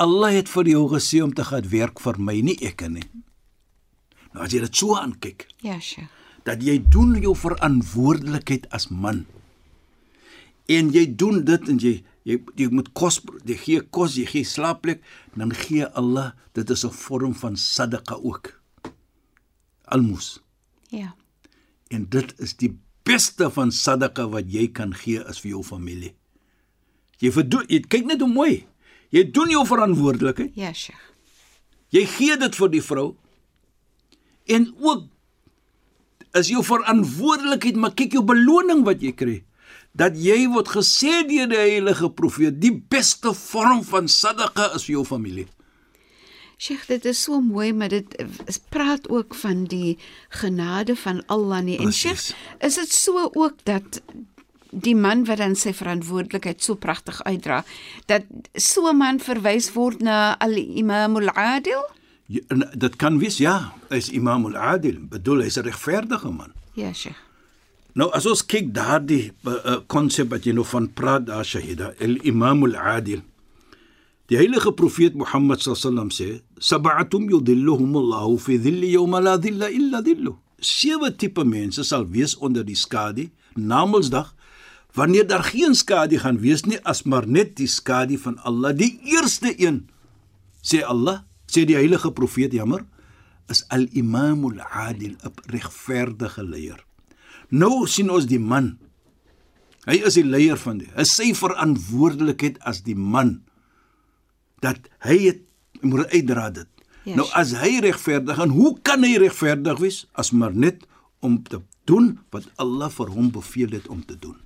Allah 0.02 0.32
het 0.34 0.50
vir 0.50 0.70
jou 0.72 0.88
gesê 0.90 1.22
om 1.24 1.34
te 1.38 1.44
gaan 1.46 1.68
werk 1.70 2.00
vir 2.02 2.18
my, 2.18 2.40
nie 2.42 2.58
ek 2.66 2.82
nie. 2.90 3.04
Nou 4.34 4.46
as 4.46 4.54
jy 4.56 4.62
dit 4.64 4.76
so 4.80 4.96
aankyk, 4.98 5.48
Ja, 5.62 5.80
Sheikh. 5.80 6.10
dat 6.48 6.64
jy 6.64 6.80
doen 6.90 7.14
jou 7.22 7.36
verantwoordelikheid 7.38 8.66
as 8.74 8.88
man. 8.90 9.26
En 10.70 10.90
jy 10.94 11.06
doen 11.16 11.44
dit 11.46 11.70
en 11.70 11.78
jy 11.78 12.04
jy, 12.24 12.38
jy 12.56 12.68
moet 12.70 12.90
kos 12.94 13.20
jy 13.46 13.56
gee 13.58 13.82
kos, 13.82 14.16
jy 14.18 14.26
gee 14.30 14.46
slaapplek, 14.46 15.02
dan 15.36 15.52
gee 15.54 15.86
Allah, 15.98 16.32
dit 16.54 16.70
is 16.70 16.86
'n 16.86 16.90
vorm 16.92 17.34
van 17.36 17.56
sadaqa 17.58 18.16
ook. 18.24 18.60
Almos. 19.86 20.40
Ja. 20.90 21.16
En 21.90 22.06
dit 22.10 22.34
is 22.40 22.54
die 22.58 22.78
beste 23.04 23.50
van 23.52 23.72
sadaqa 23.72 24.30
wat 24.30 24.46
jy 24.52 24.68
kan 24.72 24.94
gee 24.94 25.20
as 25.24 25.40
vir 25.42 25.50
jou 25.52 25.64
familie. 25.64 26.14
Jy 27.20 27.32
verdoen, 27.32 27.66
jy 27.68 27.80
kyk 27.80 28.06
net 28.06 28.20
hoe 28.22 28.30
mooi. 28.34 28.66
Jy 29.12 29.26
doen 29.36 29.50
jou 29.52 29.64
verantwoordelikheid. 29.68 30.52
Ja, 30.56 30.72
Sheikh. 30.74 31.00
Jy 31.92 32.06
gee 32.08 32.38
dit 32.40 32.56
vir 32.56 32.70
die 32.72 32.82
vrou. 32.84 33.08
En 34.48 34.70
ook 34.80 35.08
is 36.40 36.48
jou 36.48 36.64
verantwoordelikheid, 36.64 37.76
maar 37.76 37.92
kyk 37.98 38.16
jou 38.16 38.24
beloning 38.24 38.86
wat 38.88 39.02
jy 39.04 39.12
kry. 39.20 39.40
Dat 39.92 40.16
jy 40.16 40.46
word 40.54 40.70
gesê 40.72 41.18
deur 41.28 41.50
die 41.52 41.60
heilige 41.60 42.08
profeet, 42.16 42.62
die 42.64 42.72
beste 42.72 43.34
vorm 43.36 43.84
van 43.84 44.08
sadaqa 44.08 44.70
is 44.78 44.86
vir 44.88 44.96
jou 45.02 45.04
familie. 45.06 45.48
Sheikh, 46.62 46.86
dit 46.88 47.06
is 47.10 47.18
so 47.26 47.42
mooi, 47.42 47.74
maar 47.74 47.90
dit 47.90 48.06
is- 48.48 48.60
praat 48.70 49.10
ook 49.10 49.36
van 49.36 49.64
die 49.66 49.98
genade 50.30 50.96
van 50.96 51.24
Allah 51.28 51.60
nie. 51.64 51.78
En. 51.80 51.92
Sheikh, 51.92 52.32
is 52.62 52.76
dit 52.76 52.92
so 52.94 53.30
ook 53.34 53.56
dat 53.66 54.02
die 54.72 54.96
man 54.96 55.26
wat 55.28 55.38
dan 55.38 55.56
sy 55.56 55.74
verantwoordelikheid 55.76 56.64
so 56.64 56.76
pragtig 56.76 57.22
uitdra, 57.24 57.64
dat 58.08 58.24
so 58.56 58.88
'n 58.90 58.98
man 58.98 59.20
verwys 59.20 59.74
word 59.74 60.02
na 60.02 60.38
al-Imam 60.40 61.18
al-Adil? 61.18 61.84
Ja, 62.28 62.42
Dit 62.76 62.96
kan 62.96 63.20
wees 63.20 63.38
ja, 63.38 63.74
hy 63.90 63.98
is 63.98 64.10
Imam 64.10 64.46
al-Adil, 64.46 65.00
bedoel 65.00 65.42
hy's 65.42 65.58
'n 65.58 65.64
regverdige 65.64 66.32
man. 66.32 66.54
Ja, 66.74 66.94
Sheikh. 66.94 67.18
Nou 67.94 68.08
as 68.16 68.26
ons 68.26 68.46
kyk 68.46 68.74
daardie 68.74 69.34
konsep 69.88 70.30
wat 70.32 70.46
jy 70.48 70.54
nou 70.54 70.64
van 70.64 70.88
praat 70.94 71.26
daar 71.26 71.46
Shahida, 71.46 71.94
al-Imam 72.00 72.64
al-Adil. 72.64 73.22
Die 74.32 74.38
heilige 74.40 74.72
profeet 74.72 75.14
Mohammed 75.14 75.60
sallam 75.60 76.10
sê, 76.10 76.42
"Sab'atum 76.58 77.30
yudhilluhum 77.30 77.96
Allahu 77.96 78.38
fi 78.38 78.58
dhilli 78.58 78.92
yawma 78.92 79.20
la 79.20 79.38
dhilla 79.38 79.70
illa 79.70 80.02
dhillu." 80.02 80.38
Sewe 80.60 81.16
tipe 81.16 81.44
mense 81.44 81.84
sal 81.84 82.08
wees 82.08 82.38
onder 82.38 82.64
die 82.64 82.76
skadu 82.76 83.30
Namedsdag 83.56 84.34
wanneer 84.94 85.28
daar 85.28 85.44
geen 85.44 85.76
skadu 85.76 86.20
gaan 86.20 86.40
wees 86.44 86.64
nie 86.68 86.80
as 86.84 87.04
maar 87.04 87.28
net 87.28 87.56
die 87.60 87.68
skadu 87.68 88.18
van 88.18 88.38
Allah. 88.48 88.76
Die 88.76 89.00
eerste 89.14 89.54
een 89.56 89.86
sê 90.62 90.84
Allah, 90.84 91.24
sê 91.48 91.66
die 91.66 91.78
heilige 91.78 92.12
profeet 92.12 92.54
jammer, 92.54 92.86
is 93.52 93.64
al-Imam 93.68 94.46
al-Adil, 94.52 95.16
'n 95.20 95.34
regverdige 95.52 96.44
leier. 96.44 96.86
Nou 97.50 97.88
sien 97.88 98.10
ons 98.10 98.26
die 98.26 98.40
man. 98.40 98.78
Hy 99.86 99.98
is 100.06 100.14
die 100.14 100.24
leier 100.24 100.58
van 100.58 100.78
die. 100.78 100.90
Hy 100.96 101.04
sy 101.04 101.34
verantwoordelikheid 101.36 102.60
as 102.64 102.84
die 102.86 102.96
man 102.96 103.42
dat 104.62 104.78
hy 105.02 105.18
het 105.26 105.42
moet 105.82 106.08
uitdra 106.14 106.50
dit. 106.50 106.70
Ja, 107.04 107.16
nou 107.18 107.26
as 107.34 107.56
hy 107.58 107.80
regverdig 107.82 108.38
en 108.40 108.54
hoe 108.54 108.76
kan 108.86 109.04
hy 109.04 109.18
regverdig 109.18 109.80
wees 109.82 110.06
as 110.14 110.30
maar 110.32 110.54
net 110.54 110.86
om 111.20 111.42
te 111.44 111.62
doen 111.92 112.08
wat 112.34 112.48
Allah 112.64 112.90
vir 112.98 113.10
hom 113.16 113.32
beveel 113.32 113.70
het 113.78 113.88
om 113.88 114.02
te 114.06 114.16
doen. 114.20 114.38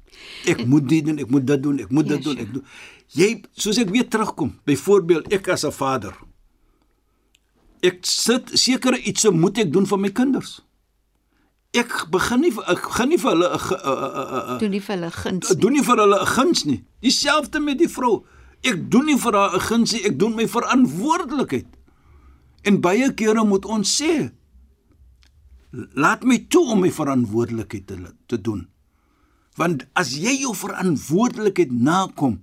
Ek 0.51 0.65
moet 0.65 0.87
dit 0.89 1.05
doen, 1.05 1.17
ek 1.23 1.29
moet 1.29 1.45
dit 1.47 1.63
doen, 1.63 1.79
ek 1.83 1.91
moet 1.91 2.07
dit 2.07 2.17
Ja, 2.17 2.23
doen, 2.29 2.37
ek 2.45 2.53
doen. 2.53 2.65
Jy 3.19 3.29
soos 3.53 3.77
ek 3.83 3.89
weer 3.93 4.07
terugkom, 4.09 4.55
byvoorbeeld 4.65 5.33
ek 5.33 5.47
as 5.53 5.65
'n 5.65 5.71
vader. 5.71 6.13
Ek 7.85 7.99
sit 8.07 8.49
sekere 8.57 8.97
ietsie 8.97 9.31
moet 9.31 9.57
ek 9.61 9.71
doen 9.73 9.85
vir 9.85 9.99
my 9.99 10.09
kinders. 10.09 10.61
Ek 11.75 11.91
begin 12.09 12.39
nie 12.41 12.53
ek 12.71 12.79
gaan 12.95 13.09
nie 13.11 13.17
vir 13.19 13.31
hulle 13.35 13.49
'n- 13.49 13.59
'n- 13.59 13.99
'n- 14.15 14.55
'n- 14.55 14.59
Doen 14.59 14.71
nie 14.71 14.79
vir 14.81 14.95
hulle 14.95 15.11
guns 15.11 15.49
Ek 15.51 15.55
nie. 15.57 15.61
doen 15.61 15.73
nie 15.73 15.83
vir 15.83 15.97
hulle 15.97 16.19
'n 16.21 16.25
guns 16.35 16.63
nie. 16.65 16.83
Dieselfde 17.01 17.59
met 17.59 17.77
die 17.77 17.89
vrou. 17.89 18.23
Ek 18.63 18.89
doen 18.89 19.05
nie 19.05 19.17
vir 19.17 19.33
haar 19.33 19.53
'n 19.55 19.59
guns 19.59 19.91
nie, 19.93 20.03
ek 20.05 20.17
doen 20.19 20.35
my 20.35 20.47
verantwoordelikheid. 20.47 21.67
En 22.63 22.79
baie 22.81 23.13
kere 23.13 23.43
moet 23.45 23.65
ons 23.65 24.01
sê 24.01 24.31
laat 25.93 26.23
my 26.23 26.39
toe 26.49 26.63
om 26.71 26.83
my 26.85 26.91
verantwoordelikheid 26.93 27.87
te 27.87 28.13
te 28.31 28.41
doen. 28.41 28.65
Want 29.59 29.85
as 29.95 30.13
jy 30.19 30.41
jou 30.41 30.53
verantwoordelikheid 30.55 31.71
nakom, 31.71 32.41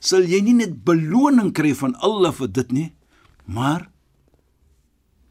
sal 0.00 0.26
jy 0.28 0.42
nie 0.44 0.56
net 0.58 0.78
beloning 0.84 1.52
kry 1.56 1.72
van 1.78 1.94
Allah 2.04 2.32
vir 2.36 2.50
dit 2.60 2.72
nie, 2.72 2.88
maar 3.46 3.88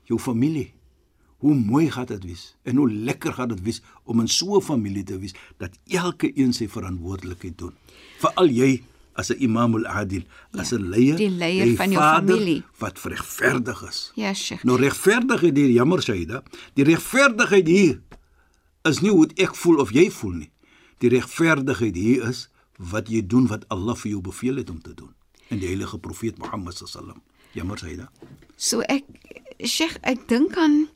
jou 0.10 0.20
familie. 0.20 0.72
Hoe 1.42 1.56
mooi 1.58 1.88
gaan 1.90 2.06
dit 2.06 2.26
wees 2.30 2.52
en 2.70 2.78
hoe 2.78 2.90
lekker 2.90 3.34
gaan 3.34 3.50
dit 3.50 3.62
wees 3.66 3.82
om 4.06 4.20
in 4.22 4.28
so 4.28 4.58
'n 4.58 4.62
familie 4.62 5.04
te 5.04 5.18
wees 5.18 5.34
dat 5.58 5.74
elke 5.90 6.30
een 6.38 6.54
sy 6.54 6.68
verantwoordelikheid 6.68 7.58
doen. 7.58 7.74
Veral 8.20 8.50
jy 8.50 8.84
as 9.14 9.30
'n 9.32 9.38
Imam 9.40 9.76
al-Adil, 9.76 10.24
as 10.58 10.72
'n 10.72 10.90
leier, 10.90 11.18
die 11.18 11.30
leier 11.30 11.66
jy 11.66 11.76
van 11.76 11.92
jou 11.92 12.02
familie. 12.02 12.64
wat 12.80 13.00
regverdig 13.04 13.82
is. 13.90 14.12
Ja, 14.16 14.34
Sheikh. 14.34 14.64
Nou 14.64 14.78
regverdigheid 14.78 15.58
hier, 15.58 15.70
jammer 15.70 16.02
Shaida, 16.02 16.44
die 16.74 16.84
regverdigheid 16.84 17.68
hier 17.68 18.02
is 18.84 19.02
nie 19.02 19.12
hoe 19.12 19.28
ek 19.36 19.56
voel 19.56 19.80
of 19.80 19.92
jy 19.92 20.10
voel 20.12 20.34
nie. 20.34 20.52
Die 20.98 21.10
regverdigheid 21.10 21.96
hier 21.96 22.28
is 22.30 22.50
wat 22.78 23.10
jy 23.10 23.22
doen 23.26 23.48
wat 23.48 23.66
Allah 23.70 23.96
vir 23.96 24.12
jou 24.12 24.22
beveel 24.22 24.56
het 24.56 24.70
om 24.70 24.82
te 24.82 24.94
doen. 24.94 25.14
En 25.50 25.60
die 25.60 25.68
heilige 25.68 26.00
profeet 26.00 26.38
Mohammed 26.38 26.78
sallam. 26.78 27.22
Jammer 27.54 27.78
Shaida. 27.78 28.10
So 28.56 28.82
ek 28.82 29.04
Sheikh, 29.64 29.98
ek 30.02 30.28
dink 30.28 30.58
aan 30.58 30.88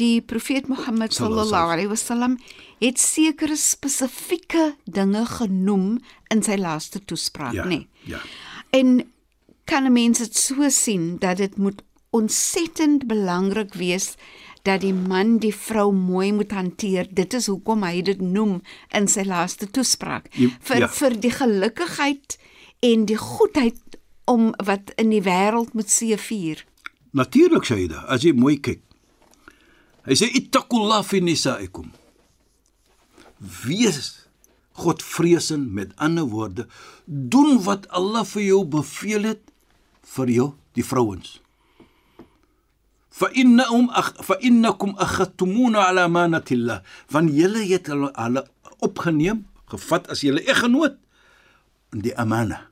die 0.00 0.20
profeet 0.20 0.66
Mohammed 0.68 1.12
Sallallahu 1.14 1.72
alaihi 1.74 1.88
wasallam 1.88 2.38
het 2.80 2.98
sekere 2.98 3.56
spesifieke 3.56 4.74
dinge 4.84 5.24
genoem 5.26 5.98
in 6.30 6.42
sy 6.42 6.56
laaste 6.56 7.00
toespraak, 7.04 7.52
Ja. 7.54 7.64
nê? 7.64 7.86
Ja. 8.04 8.20
En 8.72 9.04
kan 9.64 9.84
'n 9.86 9.92
mens 9.92 10.18
dit 10.18 10.36
so 10.36 10.68
sien 10.68 11.16
dat 11.18 11.36
dit 11.36 11.56
moet 11.56 11.82
ontsettend 12.10 13.06
belangrik 13.06 13.74
wees 13.74 14.14
dat 14.62 14.80
die 14.80 14.94
man 14.94 15.38
die 15.38 15.54
vrou 15.54 15.92
mooi 15.92 16.32
moet 16.32 16.50
hanteer. 16.52 17.06
Dit 17.14 17.34
is 17.34 17.46
hoekom 17.46 17.82
hy 17.82 18.02
dit 18.02 18.20
noem 18.20 18.62
in 18.96 19.08
sy 19.08 19.22
laaste 19.28 19.66
toespraak. 19.70 20.28
Jy- 20.32 20.50
vir 20.60 20.78
ja. 20.78 20.88
vir 20.88 21.20
die 21.20 21.30
gelukkigheid 21.30 22.38
en 22.80 23.04
die 23.04 23.16
goedheid 23.16 23.76
om 24.26 24.54
wat 24.64 24.92
in 24.96 25.10
die 25.10 25.20
wêreld 25.22 25.74
moet 25.74 25.90
seëvier. 25.90 26.64
Natuurlik 27.12 27.64
Shaida, 27.64 28.04
as 28.08 28.22
jy 28.22 28.32
mooi 28.32 28.56
kyk. 28.60 28.80
Hy 30.04 30.14
sê 30.18 30.28
ittaqullah 30.28 31.00
fi 31.04 31.20
nisaikum. 31.24 31.88
Wees 33.64 34.24
Godvreesend 34.74 35.70
met 35.70 35.92
ander 36.02 36.26
woorde, 36.26 36.66
doen 37.06 37.60
wat 37.62 37.86
Allah 37.94 38.24
vir 38.26 38.42
jou 38.42 38.60
beveel 38.66 39.28
het 39.30 39.42
vir 40.16 40.32
jou 40.34 40.48
die 40.74 40.82
vrouens. 40.82 41.38
Fa 43.14 43.30
innahum 43.30 43.86
fa 44.26 44.34
innakum 44.42 44.96
akhadtumuna 44.98 45.86
ala 45.86 46.08
amanatillah. 46.10 46.82
Van 47.06 47.30
julle 47.30 47.62
het 47.70 47.86
hulle 47.86 48.10
hulle 48.18 48.42
opgeneem, 48.82 49.44
gevat 49.70 50.10
as 50.10 50.26
julle 50.26 50.42
eggenoot 50.42 50.98
in 51.94 52.02
die 52.02 52.16
amana. 52.18 52.66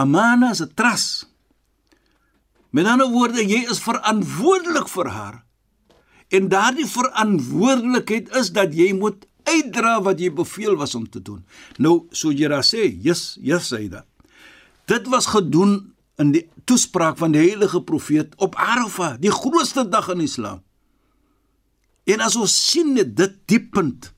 Amana 0.00 0.50
is 0.56 0.62
'n 0.64 0.72
trust. 0.74 1.29
Met 2.70 2.86
ander 2.86 3.10
woorde, 3.10 3.42
jy 3.42 3.64
is 3.70 3.82
verantwoordelik 3.82 4.88
vir 4.88 5.10
haar. 5.10 5.40
En 6.30 6.48
daardie 6.48 6.86
verantwoordelikheid 6.86 8.30
is 8.38 8.52
dat 8.54 8.74
jy 8.74 8.92
moet 8.94 9.26
uitdra 9.48 9.96
wat 10.06 10.20
jy 10.22 10.30
beveel 10.34 10.76
was 10.78 10.94
om 10.94 11.08
te 11.10 11.22
doen. 11.22 11.42
Nou, 11.82 12.06
so 12.14 12.30
daar 12.32 12.66
sê, 12.66 12.86
yes, 13.02 13.36
yes 13.42 13.72
Saida. 13.72 14.04
Dit 14.86 15.08
was 15.10 15.26
gedoen 15.26 15.94
in 16.20 16.32
die 16.34 16.44
toespraak 16.68 17.18
van 17.18 17.32
die 17.34 17.42
heilige 17.42 17.82
profeet 17.82 18.34
op 18.38 18.54
Arafah, 18.54 19.16
die 19.18 19.32
grootste 19.32 19.88
dag 19.88 20.10
in 20.14 20.22
Islam. 20.22 20.62
En 22.04 22.22
as 22.22 22.36
ons 22.36 22.52
sien 22.70 22.94
dit 22.94 23.34
diepend 23.50 24.12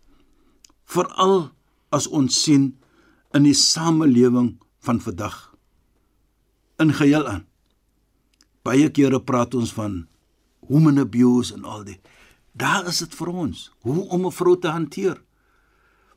veral 0.85 1.53
as 1.93 2.09
ons 2.09 2.43
sien 2.45 2.73
in 3.37 3.47
die 3.47 3.57
samelewing 3.57 4.55
van 4.85 5.01
vandag 5.01 5.55
in 6.83 6.93
geheel 6.93 7.27
aan. 7.29 7.47
Baie 8.63 8.91
kere 8.95 9.21
praat 9.21 9.55
ons 9.59 9.73
van 9.75 10.07
human 10.69 10.99
abuse 11.03 11.55
en 11.55 11.65
al 11.65 11.85
die. 11.85 11.99
Daar 12.53 12.87
is 12.87 13.01
dit 13.03 13.15
vir 13.19 13.29
ons 13.29 13.71
hoe 13.83 14.09
om 14.09 14.27
'n 14.27 14.33
vrou 14.33 14.57
te 14.59 14.69
hanteer. 14.69 15.21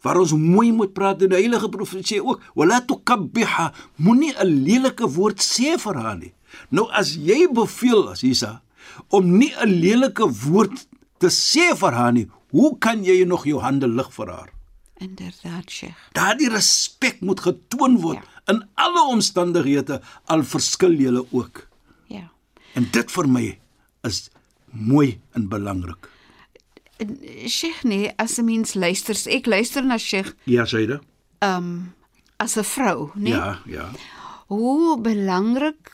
Waar 0.02 0.20
ons 0.20 0.34
mooi 0.34 0.72
moet 0.72 0.94
praat 0.94 1.22
en 1.22 1.30
die 1.30 1.40
heilige 1.40 1.70
profeet 1.70 2.06
sê 2.06 2.20
ook, 2.20 2.42
"Wala 2.56 2.82
tukabbiha," 2.82 3.74
moenie 3.96 4.34
'n 4.38 4.64
lelike 4.64 5.08
woord 5.08 5.40
sê 5.40 5.80
vir 5.80 5.96
haar 5.96 6.18
nie. 6.18 6.34
Nou 6.70 6.90
as 6.92 7.16
jy 7.16 7.48
beveel 7.52 8.10
as 8.10 8.24
Isa 8.24 8.62
om 9.10 9.38
nie 9.38 9.54
'n 9.56 9.80
lelike 9.82 10.28
woord 10.28 10.88
te 11.18 11.28
sê 11.28 11.76
vir 11.76 11.92
haar 11.92 12.14
nie, 12.14 12.30
hoe 12.52 12.78
kan 12.78 13.04
jy 13.04 13.24
nog 13.24 13.46
jou 13.46 13.60
hande 13.60 13.88
lig 13.88 14.14
vir 14.14 14.28
haar? 14.28 14.50
Inderdaad, 14.98 15.70
Sheikh. 15.70 15.98
Daardie 16.14 16.50
respek 16.50 17.22
moet 17.22 17.40
getoon 17.40 17.98
word 18.02 18.22
ja. 18.24 18.54
in 18.54 18.64
alle 18.76 19.08
omstandighede 19.12 20.02
al 20.26 20.44
verskil 20.44 20.94
julle 20.94 21.26
ook. 21.32 21.68
En 22.76 22.88
dit 22.92 23.12
vir 23.12 23.28
my 23.32 23.46
is 24.08 24.26
mooi 24.72 25.20
en 25.38 25.48
belangrik. 25.52 26.10
Sheikh 27.48 27.84
nee, 27.84 28.12
as 28.18 28.38
'n 28.40 28.46
mens 28.46 28.74
luister, 28.74 29.16
ek 29.32 29.46
luister 29.46 29.84
na 29.84 29.98
Sheikh 29.98 30.34
Ja, 30.46 30.66
Saida. 30.66 31.00
um 31.42 31.94
as 32.40 32.56
'n 32.58 32.64
vrou, 32.64 33.12
nee. 33.16 33.34
Ja, 33.34 33.60
ja. 33.66 33.90
Hoe 34.48 35.00
belangrik 35.02 35.92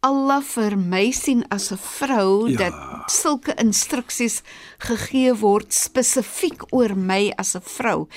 Allah 0.00 0.42
vir 0.42 0.76
my 0.78 1.10
sien 1.10 1.44
as 1.50 1.70
'n 1.72 1.76
vrou 1.78 2.48
Ja. 2.48 2.56
dat 2.56 3.10
sulke 3.10 3.54
instruksies 3.54 4.42
gegee 4.78 5.34
word 5.34 5.72
spesifiek 5.74 6.72
oor 6.72 6.94
my 6.96 7.32
as 7.36 7.54
'n 7.56 7.60
vrou. 7.62 8.08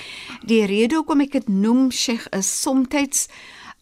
Die 0.46 0.64
rede 0.66 0.94
hoekom 0.94 1.20
ek 1.20 1.32
dit 1.32 1.48
noem 1.48 1.90
Sheikh 1.90 2.26
is 2.32 2.60
soms 2.60 3.28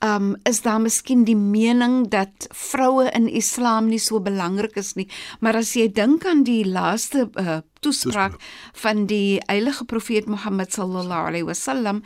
um 0.05 0.37
is 0.49 0.63
daar 0.63 0.81
miskien 0.81 1.25
die 1.27 1.37
mening 1.37 2.09
dat 2.13 2.47
vroue 2.55 3.09
in 3.11 3.29
Islam 3.29 3.89
nie 3.91 3.99
so 3.99 4.21
belangrik 4.21 4.77
is 4.77 4.95
nie, 4.95 5.09
maar 5.41 5.59
as 5.59 5.75
jy 5.75 5.89
dink 5.93 6.27
aan 6.27 6.45
die 6.47 6.65
laaste 6.67 7.29
uh, 7.35 7.61
toespraak 7.81 8.35
van 8.83 9.07
die 9.07 9.41
heilige 9.47 9.85
profeet 9.85 10.27
Mohammed 10.27 10.73
sallallahu 10.73 11.29
alaihi 11.33 11.47
wasallam 11.49 12.03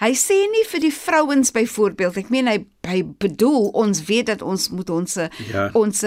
Hy 0.00 0.14
sê 0.16 0.36
nie 0.48 0.62
vir 0.64 0.80
die 0.80 0.92
vrouens 0.96 1.50
byvoorbeeld, 1.52 2.16
ek 2.16 2.30
meen 2.32 2.46
hy 2.48 2.64
hy 2.88 3.02
bedoel 3.20 3.66
ons 3.76 3.98
weet 4.08 4.30
dat 4.30 4.40
ons 4.42 4.70
moet 4.72 4.88
ons 4.90 5.18
Ja. 5.52 5.66
ons 5.76 6.00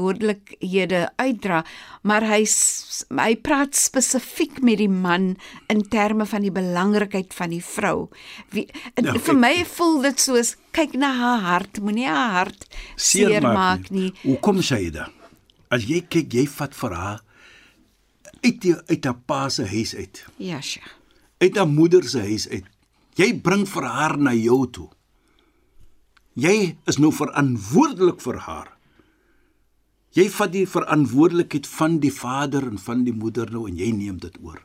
verantwoordelikhede 0.00 1.08
uitdra, 1.20 1.62
maar 2.02 2.24
hy 2.24 2.44
hy 3.18 3.34
praat 3.44 3.76
spesifiek 3.76 4.62
met 4.64 4.78
die 4.80 4.88
man 4.88 5.34
in 5.72 5.82
terme 5.92 6.24
van 6.26 6.42
die 6.44 6.52
belangrikheid 6.54 7.34
van 7.36 7.50
die 7.52 7.60
vrou. 7.64 8.08
Wie 8.50 8.66
Ja, 8.96 9.12
vir 9.12 9.34
ek- 9.34 9.40
my 9.40 9.64
voel 9.64 10.02
dit 10.02 10.18
soos 10.20 10.56
kyk 10.72 10.94
na 10.94 11.12
haar 11.12 11.40
hart, 11.40 11.80
moenie 11.80 12.06
haar 12.08 12.32
hart 12.32 12.66
seermaak 12.96 13.90
nie. 13.90 14.12
Hoekom 14.24 14.62
Saida? 14.62 15.10
As 15.70 15.84
jy 15.84 16.00
kyk, 16.08 16.32
jy 16.32 16.46
vat 16.46 16.74
vir 16.74 16.90
haar 16.94 17.20
uit 18.44 18.60
die, 18.62 18.74
uit 18.74 19.04
haar 19.04 19.18
pa 19.26 19.48
se 19.48 19.66
huis 19.66 19.94
uit. 19.94 20.24
Ja, 20.36 20.60
Sheikh. 20.60 20.96
uit 21.40 21.56
haar 21.56 21.68
moeder 21.68 22.04
se 22.08 22.20
huis 22.20 22.48
uit. 22.48 22.66
Jy 23.16 23.32
bring 23.40 23.66
vir 23.68 23.84
haar 23.84 24.16
na 24.18 24.32
jou 24.36 24.66
toe. 24.70 24.88
Jy 26.38 26.76
is 26.88 26.98
nou 27.00 27.10
verantwoordelik 27.12 28.20
vir 28.22 28.38
haar. 28.46 28.68
Jy 30.16 30.26
vat 30.34 30.52
die 30.52 30.66
verantwoordelikheid 30.66 31.66
van 31.70 31.98
die 32.02 32.12
vader 32.12 32.66
en 32.66 32.78
van 32.78 33.04
die 33.06 33.14
moeder 33.14 33.50
nou 33.52 33.66
en 33.68 33.78
jy 33.78 33.90
neem 33.94 34.18
dit 34.22 34.36
oor. 34.42 34.60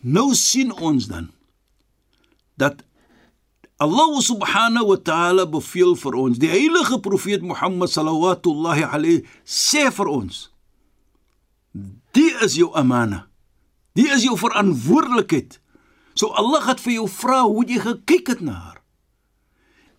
Nou 0.00 0.30
sien 0.34 0.72
ons 0.72 1.08
dan 1.10 1.30
dat 2.58 2.82
Allah 3.78 4.18
subhanahu 4.18 4.90
wa 4.90 4.96
ta'ala 4.98 5.46
beveel 5.46 5.94
vir 5.94 6.14
ons. 6.18 6.38
Die 6.42 6.50
heilige 6.50 6.98
profeet 6.98 7.44
Mohammed 7.46 7.92
sallallahu 7.92 8.88
alayhi 8.90 9.22
sê 9.46 9.86
vir 9.94 10.10
ons: 10.10 10.48
"Die 12.18 12.32
is 12.44 12.58
jou 12.58 12.74
amana. 12.74 13.28
Die 13.94 14.08
is 14.10 14.22
jou 14.26 14.34
verantwoordelikheid. 14.38 15.60
So 16.14 16.34
Allah 16.34 16.66
het 16.66 16.80
vir 16.82 16.92
jou 16.92 17.08
vra 17.08 17.42
hoe 17.46 17.64
jy 17.66 17.78
gekyk 17.78 18.26
het 18.34 18.40
na 18.40 18.52
haar. 18.52 18.80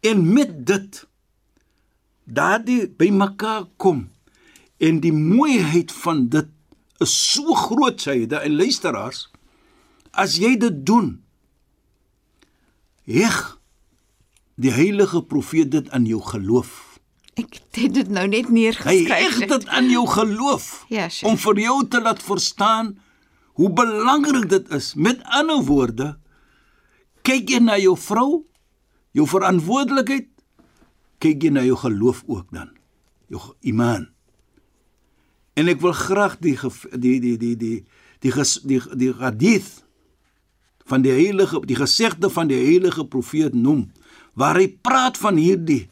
En 0.03 0.33
met 0.33 0.65
dit 0.65 1.05
daardie 2.29 2.87
by 2.87 3.09
mekaar 3.09 3.65
kom 3.77 4.09
en 4.77 4.99
die 5.03 5.13
mooiheid 5.13 5.91
van 5.91 6.27
dit 6.31 6.49
is 7.03 7.15
so 7.33 7.55
groot 7.57 8.01
syde 8.01 8.39
en 8.39 8.57
luisteraars 8.59 9.25
as 10.11 10.37
jy 10.41 10.55
dit 10.59 10.83
doen 10.85 11.15
heg 13.09 13.39
die 14.59 14.73
heilige 14.75 15.23
profeet 15.23 15.71
dit 15.71 15.89
aan 15.95 16.05
jou 16.07 16.21
geloof 16.21 16.88
Ek 17.37 17.59
het 17.75 17.93
dit 17.93 18.07
nou 18.09 18.25
net 18.27 18.47
hy 18.49 18.51
neergeskryf. 18.51 19.07
heg 19.07 19.37
dit 19.47 19.67
aan 19.67 19.89
jou 19.89 20.05
geloof 20.07 20.85
Ja, 20.89 21.09
Sheikh. 21.09 21.29
om 21.31 21.37
vir 21.37 21.59
jou 21.59 21.87
te 21.87 22.01
laat 22.01 22.23
verstaan 22.23 22.97
hoe 23.53 23.69
belangrik 23.73 24.49
dit 24.49 24.69
is 24.71 24.93
met 24.95 25.21
ander 25.23 25.63
woorde 25.63 26.17
kyk 27.23 27.49
jy 27.49 27.59
na 27.59 27.77
jou 27.77 27.95
vrou 27.97 28.45
jou 29.13 29.27
verantwoordelikheid 29.27 30.27
kyk 31.19 31.43
jy 31.43 31.49
na 31.51 31.63
jou 31.63 31.75
geloof 31.77 32.23
ook 32.27 32.47
dan 32.51 32.71
jou 33.29 33.41
iman 33.61 34.07
en 35.59 35.67
ek 35.67 35.81
wil 35.83 35.93
graag 35.93 36.37
die 36.39 36.55
die 36.95 37.19
die 37.19 37.37
die 37.37 37.55
die 37.55 37.85
die 38.23 38.31
ges- 38.31 38.61
die 38.63 38.79
die 38.95 39.13
hadith 39.19 39.83
van 40.89 41.01
die 41.05 41.11
heilige 41.13 41.59
die 41.67 41.75
gesegde 41.77 42.29
van 42.29 42.47
die 42.47 42.59
heilige 42.63 43.05
profeet 43.05 43.53
noem 43.53 43.91
waar 44.33 44.55
hy 44.59 44.67
praat 44.81 45.17
van 45.17 45.35
hierdie 45.37 45.89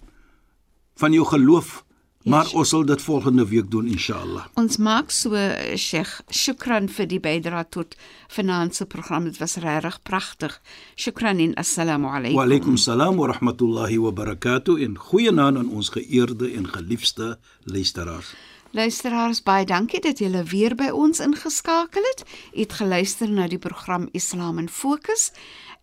van 0.98 1.14
jou 1.14 1.26
geloof 1.26 1.84
maar 2.28 2.44
Yes. 2.44 2.54
ons 2.60 2.70
sal 2.70 2.84
dit 2.86 3.02
volgende 3.02 3.46
week 3.48 3.70
doen 3.72 3.88
inshallah 3.88 4.46
Ons 4.60 4.78
maak 4.78 5.12
so 5.16 5.32
Sheikh, 5.80 6.18
shukran 6.30 6.90
vir 6.90 7.08
die 7.08 7.20
bydra 7.24 7.64
tot 7.64 7.96
vanaand 8.36 8.76
se 8.76 8.86
program. 8.86 9.24
Dit 9.24 9.38
was 9.40 9.56
regtig 9.64 10.02
pragtig. 10.04 10.58
Shukran 11.00 11.40
en 11.40 11.54
assalamu 11.56 12.08
alaykum. 12.12 12.36
Wa 12.36 12.44
alaykum 12.44 12.78
salaam 12.78 13.16
wa 13.16 13.28
rahmatullahi 13.32 13.98
wa 13.98 14.12
barakatuh 14.12 14.76
en 14.84 14.98
goeienaand 14.98 15.58
aan 15.58 15.70
ons 15.70 15.90
geëerde 15.90 16.52
en 16.58 16.68
geliefde 16.68 17.38
luisteraars. 17.64 18.34
Luisteraars, 18.72 19.40
baie 19.44 19.66
dankie 19.66 20.02
dat 20.04 20.20
julle 20.20 20.44
weer 20.44 20.76
by 20.76 20.90
ons 20.92 21.20
ingeskakel 21.24 22.04
het. 22.12 22.26
U 22.54 22.60
het 22.60 22.74
geluister 22.74 23.30
na 23.30 23.48
die 23.48 23.58
program 23.58 24.10
Islam 24.12 24.60
in 24.60 24.68
Fokus. 24.70 25.32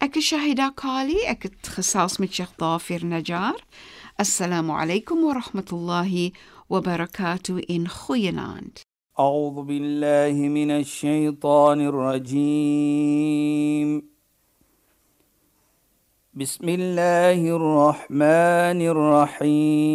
Ek 0.05 0.17
is 0.21 0.29
Shahida 0.29 0.71
Kali. 0.77 1.17
Ek 1.27 1.43
het 1.49 1.73
gesels 1.79 2.19
met 2.21 2.35
Sheikh 2.37 2.53
Dafir 2.61 3.05
Najjar. 3.07 3.57
السلام 4.21 4.71
عليكم 4.71 5.25
ورحمة 5.25 5.65
الله 5.73 6.31
وبركاته. 6.71 7.63
إن 7.71 7.89
خيناند 7.89 8.79
أعوذ 9.19 9.63
بالله 9.63 10.49
من 10.49 10.71
الشيطان 10.71 11.81
الرجيم. 11.81 12.83
بسم 16.35 16.69
الله 16.69 17.57
الرحمن 17.57 18.81
الرحيم. 18.95 19.95